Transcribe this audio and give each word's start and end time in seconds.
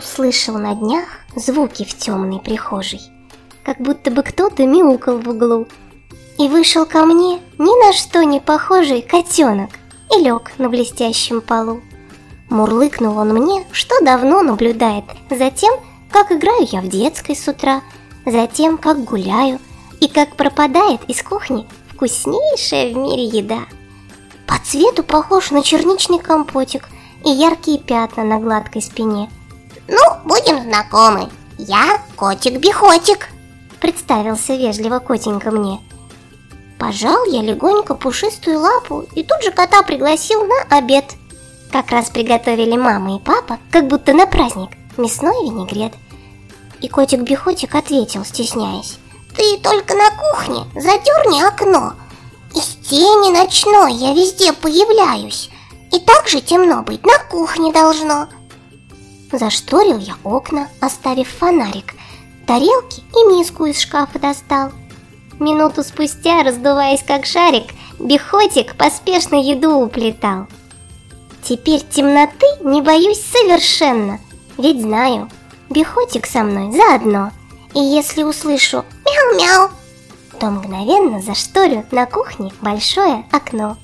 услышал 0.00 0.56
на 0.56 0.74
днях 0.74 1.04
звуки 1.36 1.84
в 1.84 1.96
темной 1.96 2.40
прихожей, 2.40 3.02
как 3.62 3.78
будто 3.78 4.10
бы 4.10 4.22
кто-то 4.22 4.66
мяукал 4.66 5.18
в 5.18 5.28
углу. 5.28 5.66
И 6.38 6.48
вышел 6.48 6.86
ко 6.86 7.04
мне 7.04 7.38
ни 7.58 7.86
на 7.86 7.92
что 7.92 8.22
не 8.24 8.40
похожий 8.40 9.02
котенок 9.02 9.68
и 10.10 10.22
лег 10.22 10.52
на 10.56 10.70
блестящем 10.70 11.42
полу. 11.42 11.82
Мурлыкнул 12.48 13.18
он 13.18 13.34
мне, 13.34 13.66
что 13.72 13.94
давно 14.02 14.42
наблюдает 14.42 15.04
за 15.28 15.50
тем, 15.50 15.74
как 16.10 16.32
играю 16.32 16.66
я 16.72 16.80
в 16.80 16.88
детской 16.88 17.36
с 17.36 17.46
утра, 17.46 17.82
за 18.24 18.46
тем, 18.46 18.78
как 18.78 19.04
гуляю 19.04 19.58
и 20.00 20.08
как 20.08 20.34
пропадает 20.34 21.02
из 21.08 21.22
кухни 21.22 21.68
вкуснейшая 21.92 22.94
в 22.94 22.96
мире 22.96 23.24
еда. 23.24 23.60
По 24.46 24.54
цвету 24.64 25.04
похож 25.04 25.50
на 25.50 25.62
черничный 25.62 26.18
компотик 26.18 26.88
и 27.22 27.30
яркие 27.30 27.78
пятна 27.78 28.24
на 28.24 28.38
гладкой 28.38 28.80
спине. 28.80 29.28
Ну, 29.88 30.00
будем 30.24 30.62
знакомы. 30.62 31.28
Я 31.58 32.00
котик-бихотик. 32.16 33.28
Представился 33.80 34.54
вежливо 34.54 34.98
котенька 34.98 35.50
мне. 35.50 35.80
Пожал 36.78 37.24
я 37.26 37.42
легонько 37.42 37.94
пушистую 37.94 38.60
лапу 38.60 39.04
и 39.14 39.22
тут 39.22 39.42
же 39.42 39.50
кота 39.50 39.82
пригласил 39.82 40.44
на 40.46 40.76
обед. 40.76 41.04
Как 41.70 41.90
раз 41.90 42.10
приготовили 42.10 42.76
мама 42.76 43.16
и 43.16 43.18
папа, 43.20 43.58
как 43.70 43.86
будто 43.86 44.12
на 44.12 44.26
праздник, 44.26 44.70
мясной 44.96 45.44
винегрет. 45.44 45.92
И 46.80 46.88
котик-бихотик 46.88 47.74
ответил, 47.74 48.24
стесняясь. 48.24 48.98
Ты 49.36 49.58
только 49.58 49.94
на 49.94 50.10
кухне 50.10 50.66
задерни 50.74 51.42
окно. 51.42 51.92
Из 52.54 52.88
тени 52.88 53.32
ночной 53.32 53.92
я 53.94 54.12
везде 54.12 54.52
появляюсь. 54.52 55.50
И 55.92 55.98
так 55.98 56.28
же 56.28 56.40
темно 56.40 56.82
быть 56.82 57.04
на 57.04 57.18
кухне 57.30 57.72
должно. 57.72 58.28
Зашторил 59.32 59.98
я 59.98 60.16
окна, 60.24 60.68
оставив 60.80 61.28
фонарик. 61.28 61.94
Тарелки 62.46 63.00
и 63.00 63.34
миску 63.34 63.66
из 63.66 63.80
шкафа 63.80 64.18
достал. 64.18 64.72
Минуту 65.38 65.82
спустя, 65.82 66.42
раздуваясь 66.42 67.02
как 67.02 67.26
шарик, 67.26 67.72
Бихотик 67.98 68.76
поспешно 68.76 69.36
еду 69.36 69.76
уплетал. 69.76 70.46
Теперь 71.42 71.80
темноты 71.80 72.46
не 72.62 72.82
боюсь 72.82 73.22
совершенно, 73.22 74.18
ведь 74.58 74.82
знаю, 74.82 75.30
Бихотик 75.70 76.26
со 76.26 76.42
мной 76.42 76.72
заодно. 76.72 77.30
И 77.74 77.78
если 77.78 78.24
услышу 78.24 78.84
«мяу-мяу», 79.06 79.70
то 80.40 80.50
мгновенно 80.50 81.20
зашторю 81.20 81.86
на 81.92 82.06
кухне 82.06 82.52
большое 82.60 83.24
окно. 83.30 83.76